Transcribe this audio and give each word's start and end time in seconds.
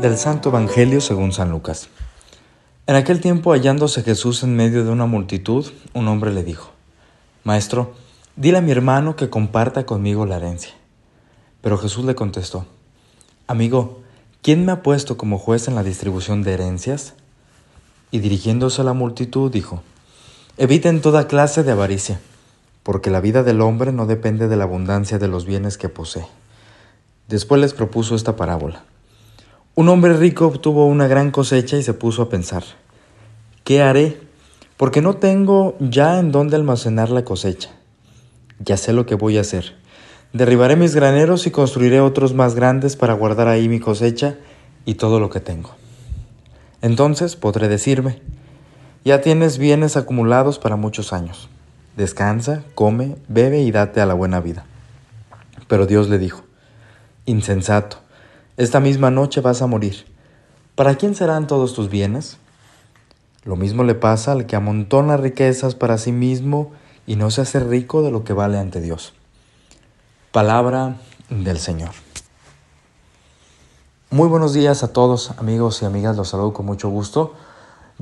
Del 0.00 0.16
Santo 0.16 0.50
Evangelio 0.50 1.00
según 1.00 1.32
San 1.32 1.50
Lucas. 1.50 1.88
En 2.86 2.94
aquel 2.94 3.20
tiempo, 3.20 3.52
hallándose 3.52 4.04
Jesús 4.04 4.44
en 4.44 4.54
medio 4.54 4.84
de 4.84 4.90
una 4.90 5.06
multitud, 5.06 5.66
un 5.92 6.06
hombre 6.06 6.32
le 6.32 6.44
dijo, 6.44 6.70
Maestro, 7.42 7.94
dile 8.36 8.58
a 8.58 8.60
mi 8.60 8.70
hermano 8.70 9.16
que 9.16 9.28
comparta 9.28 9.84
conmigo 9.86 10.24
la 10.24 10.36
herencia. 10.36 10.70
Pero 11.62 11.78
Jesús 11.78 12.04
le 12.04 12.14
contestó, 12.14 12.66
Amigo, 13.48 14.02
¿quién 14.40 14.64
me 14.64 14.70
ha 14.70 14.84
puesto 14.84 15.16
como 15.16 15.36
juez 15.36 15.66
en 15.66 15.74
la 15.74 15.82
distribución 15.82 16.44
de 16.44 16.52
herencias? 16.52 17.14
Y 18.12 18.20
dirigiéndose 18.20 18.82
a 18.82 18.84
la 18.84 18.92
multitud, 18.92 19.50
dijo, 19.50 19.82
Eviten 20.58 21.00
toda 21.02 21.26
clase 21.26 21.64
de 21.64 21.72
avaricia, 21.72 22.20
porque 22.90 23.12
la 23.12 23.20
vida 23.20 23.44
del 23.44 23.60
hombre 23.60 23.92
no 23.92 24.06
depende 24.06 24.48
de 24.48 24.56
la 24.56 24.64
abundancia 24.64 25.20
de 25.20 25.28
los 25.28 25.46
bienes 25.46 25.78
que 25.78 25.88
posee. 25.88 26.26
Después 27.28 27.60
les 27.60 27.72
propuso 27.72 28.16
esta 28.16 28.34
parábola. 28.34 28.82
Un 29.76 29.88
hombre 29.88 30.14
rico 30.14 30.48
obtuvo 30.48 30.86
una 30.86 31.06
gran 31.06 31.30
cosecha 31.30 31.76
y 31.76 31.84
se 31.84 31.94
puso 31.94 32.22
a 32.22 32.28
pensar, 32.28 32.64
¿qué 33.62 33.80
haré? 33.80 34.18
Porque 34.76 35.02
no 35.02 35.14
tengo 35.14 35.76
ya 35.78 36.18
en 36.18 36.32
dónde 36.32 36.56
almacenar 36.56 37.10
la 37.10 37.24
cosecha. 37.24 37.70
Ya 38.58 38.76
sé 38.76 38.92
lo 38.92 39.06
que 39.06 39.14
voy 39.14 39.38
a 39.38 39.42
hacer. 39.42 39.76
Derribaré 40.32 40.74
mis 40.74 40.96
graneros 40.96 41.46
y 41.46 41.52
construiré 41.52 42.00
otros 42.00 42.34
más 42.34 42.56
grandes 42.56 42.96
para 42.96 43.14
guardar 43.14 43.46
ahí 43.46 43.68
mi 43.68 43.78
cosecha 43.78 44.34
y 44.84 44.94
todo 44.94 45.20
lo 45.20 45.30
que 45.30 45.38
tengo. 45.38 45.76
Entonces 46.82 47.36
podré 47.36 47.68
decirme, 47.68 48.20
ya 49.04 49.20
tienes 49.20 49.58
bienes 49.58 49.96
acumulados 49.96 50.58
para 50.58 50.74
muchos 50.74 51.12
años. 51.12 51.48
Descansa, 51.96 52.62
come, 52.74 53.16
bebe 53.28 53.60
y 53.60 53.70
date 53.70 54.00
a 54.00 54.06
la 54.06 54.14
buena 54.14 54.40
vida. 54.40 54.64
Pero 55.68 55.86
Dios 55.86 56.08
le 56.08 56.18
dijo, 56.18 56.42
insensato, 57.26 57.98
esta 58.56 58.80
misma 58.80 59.10
noche 59.10 59.40
vas 59.40 59.62
a 59.62 59.66
morir. 59.66 60.06
¿Para 60.74 60.96
quién 60.96 61.14
serán 61.14 61.46
todos 61.46 61.74
tus 61.74 61.90
bienes? 61.90 62.38
Lo 63.44 63.56
mismo 63.56 63.84
le 63.84 63.94
pasa 63.94 64.32
al 64.32 64.46
que 64.46 64.56
amontona 64.56 65.16
riquezas 65.16 65.74
para 65.74 65.98
sí 65.98 66.12
mismo 66.12 66.72
y 67.06 67.16
no 67.16 67.30
se 67.30 67.40
hace 67.40 67.60
rico 67.60 68.02
de 68.02 68.10
lo 68.10 68.24
que 68.24 68.32
vale 68.32 68.58
ante 68.58 68.80
Dios. 68.80 69.14
Palabra 70.32 70.96
del 71.28 71.58
Señor. 71.58 71.90
Muy 74.10 74.28
buenos 74.28 74.52
días 74.52 74.82
a 74.82 74.92
todos 74.92 75.30
amigos 75.38 75.82
y 75.82 75.86
amigas, 75.86 76.16
los 76.16 76.28
saludo 76.28 76.52
con 76.52 76.66
mucho 76.66 76.88
gusto. 76.88 77.34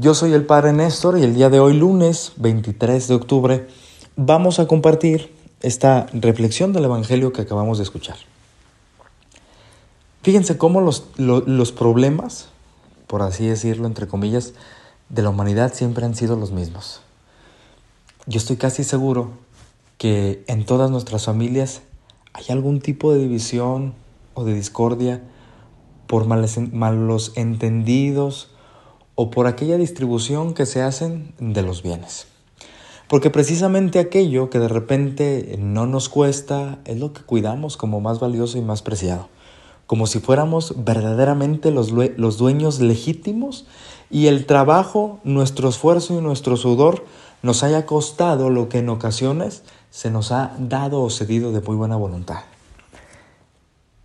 Yo 0.00 0.14
soy 0.14 0.32
el 0.32 0.46
Padre 0.46 0.72
Néstor 0.72 1.18
y 1.18 1.24
el 1.24 1.34
día 1.34 1.50
de 1.50 1.58
hoy, 1.58 1.74
lunes 1.74 2.34
23 2.36 3.08
de 3.08 3.14
octubre, 3.16 3.66
vamos 4.14 4.60
a 4.60 4.68
compartir 4.68 5.34
esta 5.60 6.06
reflexión 6.12 6.72
del 6.72 6.84
Evangelio 6.84 7.32
que 7.32 7.42
acabamos 7.42 7.78
de 7.78 7.82
escuchar. 7.82 8.16
Fíjense 10.22 10.56
cómo 10.56 10.80
los, 10.80 11.08
los, 11.16 11.72
problemas, 11.72 12.48
por 13.08 13.22
así 13.22 13.48
decirlo, 13.48 13.88
entre 13.88 14.06
comillas, 14.06 14.54
de 15.08 15.22
la 15.22 15.30
humanidad 15.30 15.74
siempre 15.74 16.04
han 16.04 16.14
sido 16.14 16.36
los 16.36 16.52
mismos. 16.52 17.00
Yo 18.26 18.38
estoy 18.38 18.54
casi 18.54 18.84
seguro 18.84 19.32
que 19.96 20.44
en 20.46 20.64
todas 20.64 20.92
nuestras 20.92 21.24
familias 21.24 21.82
hay 22.34 22.44
algún 22.50 22.80
tipo 22.80 23.12
de 23.12 23.18
división 23.18 23.94
o 24.34 24.44
de 24.44 24.54
discordia 24.54 25.24
por 26.06 26.24
malos 26.28 27.32
entendidos 27.34 28.50
o 29.20 29.30
por 29.30 29.48
aquella 29.48 29.76
distribución 29.78 30.54
que 30.54 30.64
se 30.64 30.80
hacen 30.80 31.34
de 31.40 31.62
los 31.62 31.82
bienes. 31.82 32.28
Porque 33.08 33.30
precisamente 33.30 33.98
aquello 33.98 34.48
que 34.48 34.60
de 34.60 34.68
repente 34.68 35.56
no 35.58 35.88
nos 35.88 36.08
cuesta 36.08 36.78
es 36.84 37.00
lo 37.00 37.12
que 37.12 37.22
cuidamos 37.22 37.76
como 37.76 38.00
más 38.00 38.20
valioso 38.20 38.58
y 38.58 38.60
más 38.60 38.82
preciado 38.82 39.28
como 39.88 40.06
si 40.06 40.20
fuéramos 40.20 40.74
verdaderamente 40.84 41.70
los, 41.70 41.90
los 41.90 42.36
dueños 42.36 42.78
legítimos 42.78 43.64
y 44.10 44.26
el 44.26 44.44
trabajo, 44.44 45.18
nuestro 45.24 45.70
esfuerzo 45.70 46.18
y 46.18 46.20
nuestro 46.20 46.58
sudor 46.58 47.06
nos 47.40 47.62
haya 47.62 47.86
costado 47.86 48.50
lo 48.50 48.68
que 48.68 48.80
en 48.80 48.90
ocasiones 48.90 49.62
se 49.90 50.10
nos 50.10 50.30
ha 50.30 50.54
dado 50.58 51.00
o 51.00 51.08
cedido 51.08 51.52
de 51.52 51.62
muy 51.62 51.76
buena 51.76 51.96
voluntad. 51.96 52.40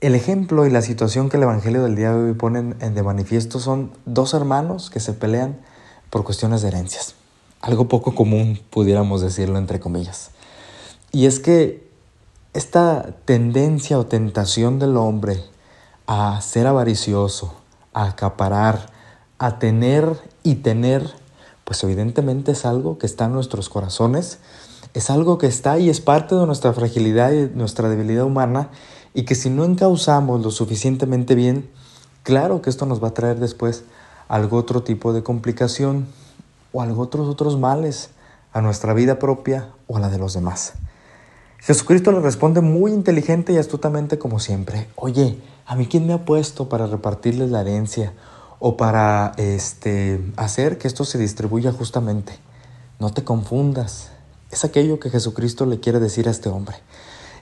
El 0.00 0.14
ejemplo 0.14 0.64
y 0.64 0.70
la 0.70 0.80
situación 0.80 1.28
que 1.28 1.38
el 1.38 1.42
Evangelio 1.42 1.82
del 1.82 1.96
día 1.96 2.12
de 2.12 2.28
hoy 2.28 2.32
ponen 2.32 2.78
de 2.78 3.02
manifiesto 3.02 3.58
son 3.58 3.90
dos 4.06 4.32
hermanos 4.32 4.90
que 4.90 5.00
se 5.00 5.12
pelean 5.12 5.58
por 6.08 6.22
cuestiones 6.22 6.62
de 6.62 6.68
herencias. 6.68 7.16
Algo 7.60 7.88
poco 7.88 8.14
común, 8.14 8.60
pudiéramos 8.70 9.22
decirlo 9.22 9.58
entre 9.58 9.80
comillas. 9.80 10.30
Y 11.10 11.26
es 11.26 11.40
que 11.40 11.90
esta 12.54 13.16
tendencia 13.24 13.98
o 13.98 14.06
tentación 14.06 14.78
del 14.78 14.96
hombre 14.96 15.42
a 16.06 16.40
ser 16.42 16.68
avaricioso, 16.68 17.54
a 17.92 18.04
acaparar, 18.04 18.92
a 19.40 19.58
tener 19.58 20.16
y 20.44 20.56
tener, 20.56 21.12
pues 21.64 21.82
evidentemente 21.82 22.52
es 22.52 22.64
algo 22.64 22.98
que 22.98 23.06
está 23.06 23.24
en 23.24 23.32
nuestros 23.32 23.68
corazones, 23.68 24.38
es 24.94 25.10
algo 25.10 25.38
que 25.38 25.48
está 25.48 25.80
y 25.80 25.90
es 25.90 26.00
parte 26.00 26.36
de 26.36 26.46
nuestra 26.46 26.72
fragilidad 26.72 27.32
y 27.32 27.50
nuestra 27.52 27.88
debilidad 27.88 28.24
humana 28.24 28.70
y 29.18 29.24
que 29.24 29.34
si 29.34 29.50
no 29.50 29.64
encauzamos 29.64 30.42
lo 30.42 30.52
suficientemente 30.52 31.34
bien, 31.34 31.68
claro 32.22 32.62
que 32.62 32.70
esto 32.70 32.86
nos 32.86 33.02
va 33.02 33.08
a 33.08 33.14
traer 33.14 33.40
después 33.40 33.82
algo 34.28 34.56
otro 34.56 34.84
tipo 34.84 35.12
de 35.12 35.24
complicación 35.24 36.06
o 36.72 36.82
algo 36.82 37.02
otros 37.02 37.26
otros 37.26 37.58
males 37.58 38.10
a 38.52 38.60
nuestra 38.60 38.94
vida 38.94 39.18
propia 39.18 39.70
o 39.88 39.96
a 39.96 40.00
la 40.00 40.08
de 40.08 40.18
los 40.18 40.34
demás. 40.34 40.74
Jesucristo 41.58 42.12
le 42.12 42.20
responde 42.20 42.60
muy 42.60 42.92
inteligente 42.92 43.52
y 43.52 43.56
astutamente 43.56 44.20
como 44.20 44.38
siempre, 44.38 44.86
oye, 44.94 45.40
¿a 45.66 45.74
mí 45.74 45.88
quién 45.88 46.06
me 46.06 46.12
ha 46.12 46.24
puesto 46.24 46.68
para 46.68 46.86
repartirles 46.86 47.50
la 47.50 47.62
herencia 47.62 48.12
o 48.60 48.76
para 48.76 49.32
este, 49.36 50.32
hacer 50.36 50.78
que 50.78 50.86
esto 50.86 51.04
se 51.04 51.18
distribuya 51.18 51.72
justamente? 51.72 52.38
No 53.00 53.12
te 53.12 53.24
confundas. 53.24 54.10
Es 54.52 54.64
aquello 54.64 55.00
que 55.00 55.10
Jesucristo 55.10 55.66
le 55.66 55.80
quiere 55.80 55.98
decir 55.98 56.28
a 56.28 56.30
este 56.30 56.50
hombre. 56.50 56.76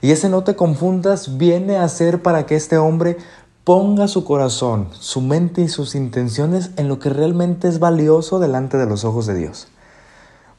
Y 0.00 0.10
ese 0.10 0.28
no 0.28 0.44
te 0.44 0.56
confundas 0.56 1.38
viene 1.38 1.76
a 1.76 1.88
ser 1.88 2.22
para 2.22 2.46
que 2.46 2.56
este 2.56 2.78
hombre 2.78 3.16
ponga 3.64 4.06
su 4.06 4.24
corazón, 4.24 4.88
su 4.92 5.20
mente 5.20 5.62
y 5.62 5.68
sus 5.68 5.94
intenciones 5.94 6.70
en 6.76 6.88
lo 6.88 6.98
que 6.98 7.10
realmente 7.10 7.66
es 7.66 7.78
valioso 7.78 8.38
delante 8.38 8.76
de 8.76 8.86
los 8.86 9.04
ojos 9.04 9.26
de 9.26 9.34
Dios. 9.34 9.68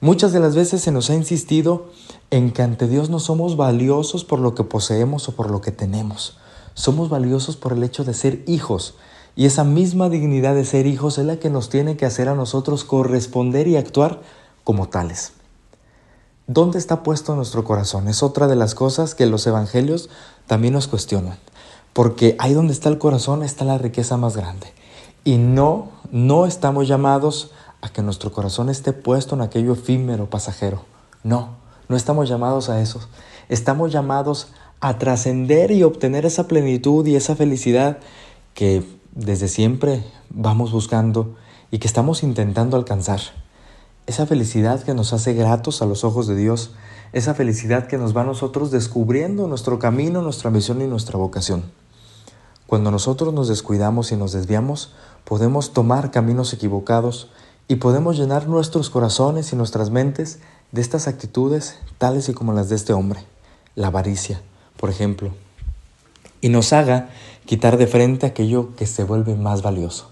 Muchas 0.01 0.31
de 0.31 0.39
las 0.39 0.55
veces 0.55 0.81
se 0.81 0.91
nos 0.91 1.09
ha 1.09 1.15
insistido 1.15 1.87
en 2.29 2.51
que 2.51 2.61
ante 2.61 2.87
Dios 2.87 3.09
no 3.09 3.19
somos 3.19 3.57
valiosos 3.57 4.25
por 4.25 4.39
lo 4.39 4.53
que 4.53 4.63
poseemos 4.63 5.27
o 5.29 5.35
por 5.35 5.49
lo 5.49 5.61
que 5.61 5.71
tenemos. 5.71 6.37
Somos 6.73 7.09
valiosos 7.09 7.57
por 7.57 7.73
el 7.73 7.83
hecho 7.83 8.03
de 8.03 8.13
ser 8.13 8.43
hijos. 8.45 8.95
Y 9.35 9.45
esa 9.45 9.63
misma 9.63 10.09
dignidad 10.09 10.53
de 10.53 10.65
ser 10.65 10.85
hijos 10.85 11.17
es 11.17 11.25
la 11.25 11.37
que 11.37 11.49
nos 11.49 11.69
tiene 11.69 11.95
que 11.95 12.05
hacer 12.05 12.27
a 12.29 12.35
nosotros 12.35 12.83
corresponder 12.83 13.67
y 13.67 13.77
actuar 13.77 14.21
como 14.63 14.89
tales. 14.89 15.31
¿Dónde 16.49 16.79
está 16.79 17.03
puesto 17.03 17.35
nuestro 17.35 17.65
corazón? 17.65 18.07
Es 18.07 18.23
otra 18.23 18.47
de 18.47 18.55
las 18.55 18.73
cosas 18.73 19.15
que 19.15 19.25
los 19.25 19.45
evangelios 19.45 20.09
también 20.45 20.73
nos 20.73 20.87
cuestionan. 20.87 21.37
Porque 21.91 22.37
ahí 22.39 22.53
donde 22.53 22.71
está 22.71 22.87
el 22.87 22.97
corazón 22.97 23.43
está 23.43 23.65
la 23.65 23.77
riqueza 23.77 24.15
más 24.15 24.37
grande. 24.37 24.67
Y 25.25 25.39
no, 25.39 25.89
no 26.09 26.45
estamos 26.45 26.87
llamados 26.87 27.51
a 27.81 27.89
que 27.89 28.01
nuestro 28.01 28.31
corazón 28.31 28.69
esté 28.69 28.93
puesto 28.93 29.35
en 29.35 29.41
aquello 29.41 29.73
efímero, 29.73 30.29
pasajero. 30.29 30.83
No, 31.21 31.49
no 31.89 31.97
estamos 31.97 32.29
llamados 32.29 32.69
a 32.69 32.79
eso. 32.79 33.01
Estamos 33.49 33.91
llamados 33.91 34.47
a 34.79 34.97
trascender 34.99 35.71
y 35.71 35.83
obtener 35.83 36.25
esa 36.25 36.47
plenitud 36.47 37.05
y 37.07 37.17
esa 37.17 37.35
felicidad 37.35 37.97
que 38.53 38.85
desde 39.11 39.49
siempre 39.49 40.01
vamos 40.29 40.71
buscando 40.71 41.35
y 41.71 41.79
que 41.79 41.87
estamos 41.87 42.23
intentando 42.23 42.77
alcanzar. 42.77 43.19
Esa 44.07 44.25
felicidad 44.25 44.81
que 44.83 44.93
nos 44.93 45.11
hace 45.11 45.33
gratos 45.33 45.81
a 45.81 45.85
los 45.85 46.05
ojos 46.05 46.27
de 46.27 46.37
Dios, 46.37 46.71
esa 47.11 47.33
felicidad 47.33 47.87
que 47.87 47.97
nos 47.97 48.15
va 48.15 48.21
a 48.21 48.25
nosotros 48.25 48.71
descubriendo 48.71 49.47
nuestro 49.47 49.79
camino, 49.79 50.21
nuestra 50.21 50.49
misión 50.49 50.81
y 50.81 50.87
nuestra 50.87 51.17
vocación. 51.17 51.65
Cuando 52.67 52.89
nosotros 52.89 53.33
nos 53.33 53.49
descuidamos 53.49 54.13
y 54.13 54.15
nos 54.15 54.31
desviamos, 54.31 54.93
podemos 55.25 55.73
tomar 55.73 56.09
caminos 56.09 56.53
equivocados 56.53 57.29
y 57.67 57.75
podemos 57.75 58.17
llenar 58.17 58.47
nuestros 58.47 58.89
corazones 58.89 59.51
y 59.51 59.57
nuestras 59.57 59.89
mentes 59.89 60.39
de 60.71 60.79
estas 60.79 61.09
actitudes 61.09 61.77
tales 61.97 62.29
y 62.29 62.33
como 62.33 62.53
las 62.53 62.69
de 62.69 62.77
este 62.77 62.93
hombre, 62.93 63.25
la 63.75 63.87
avaricia, 63.87 64.41
por 64.77 64.89
ejemplo, 64.89 65.31
y 66.39 66.47
nos 66.47 66.71
haga 66.71 67.09
quitar 67.45 67.75
de 67.75 67.87
frente 67.87 68.25
aquello 68.25 68.73
que 68.77 68.85
se 68.85 69.03
vuelve 69.03 69.35
más 69.35 69.63
valioso. 69.63 70.11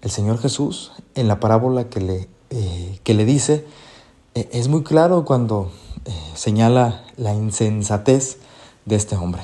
El 0.00 0.12
Señor 0.12 0.38
Jesús, 0.38 0.92
en 1.16 1.26
la 1.26 1.40
parábola 1.40 1.88
que 1.88 2.00
le, 2.00 2.33
eh, 2.50 2.98
que 3.02 3.14
le 3.14 3.24
dice, 3.24 3.64
eh, 4.34 4.48
es 4.52 4.68
muy 4.68 4.82
claro 4.82 5.24
cuando 5.24 5.70
eh, 6.04 6.10
señala 6.34 7.04
la 7.16 7.34
insensatez 7.34 8.38
de 8.84 8.96
este 8.96 9.16
hombre. 9.16 9.42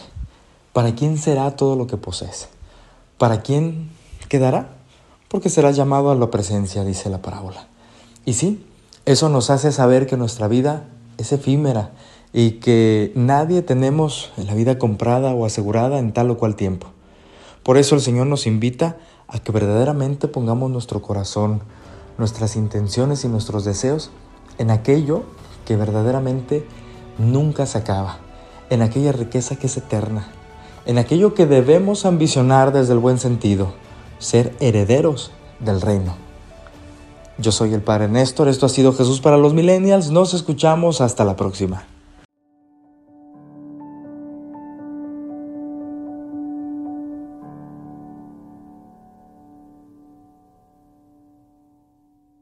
¿Para 0.73 0.94
quién 0.94 1.19
será 1.19 1.56
todo 1.56 1.76
lo 1.76 1.87
que 1.87 1.97
posees? 1.97 2.49
¿Para 3.19 3.43
quién 3.43 3.91
quedará? 4.29 4.81
porque 5.31 5.49
serás 5.49 5.76
llamado 5.76 6.11
a 6.11 6.17
la 6.17 6.29
presencia, 6.29 6.82
dice 6.82 7.08
la 7.08 7.23
parábola. 7.23 7.69
Y 8.25 8.32
sí, 8.32 8.67
eso 9.06 9.29
nos 9.29 9.49
hace 9.49 9.70
saber 9.70 10.08
que 10.08 10.17
nuestra 10.17 10.49
vida 10.49 10.88
es 11.19 11.31
efímera, 11.31 11.93
y 12.32 12.53
que 12.53 13.12
nadie 13.14 13.62
tenemos 13.62 14.31
en 14.37 14.46
la 14.46 14.55
vida 14.55 14.79
comprada 14.79 15.32
o 15.35 15.44
asegurada 15.44 15.99
en 15.99 16.12
tal 16.12 16.31
o 16.31 16.37
cual 16.37 16.56
tiempo. 16.56 16.88
Por 17.62 17.76
eso 17.76 17.94
el 17.94 18.00
Señor 18.00 18.26
nos 18.26 18.46
invita 18.46 18.99
a 19.29 19.38
que 19.38 19.53
verdaderamente 19.53 20.29
pongamos 20.29 20.70
nuestro 20.70 21.00
corazón, 21.00 21.62
nuestras 22.20 22.55
intenciones 22.55 23.25
y 23.25 23.28
nuestros 23.28 23.64
deseos 23.64 24.11
en 24.58 24.70
aquello 24.70 25.25
que 25.67 25.75
verdaderamente 25.75 26.64
nunca 27.19 27.67
se 27.67 27.78
acaba, 27.78 28.19
en 28.69 28.82
aquella 28.82 29.11
riqueza 29.11 29.56
que 29.56 29.67
es 29.67 29.76
eterna, 29.76 30.28
en 30.87 30.99
aquello 30.99 31.34
que 31.34 31.46
debemos 31.46 32.05
ambicionar 32.06 32.72
desde 32.72 32.93
el 32.93 32.99
buen 33.00 33.19
sentido, 33.19 33.72
ser 34.19 34.55
herederos 34.61 35.32
del 35.58 35.81
reino. 35.81 36.14
Yo 37.38 37.52
soy 37.52 37.72
el 37.75 37.81
Padre 37.81 38.08
Néstor, 38.08 38.49
esto 38.49 38.67
ha 38.67 38.69
sido 38.69 38.93
Jesús 38.93 39.20
para 39.20 39.38
los 39.38 39.55
Millennials, 39.55 40.11
nos 40.11 40.34
escuchamos 40.34 41.00
hasta 41.00 41.25
la 41.25 41.37
próxima. 41.37 41.84